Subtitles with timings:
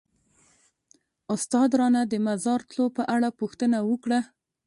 [1.33, 4.19] استاد رانه د مزار تلو په اړه پوښتنه وکړه.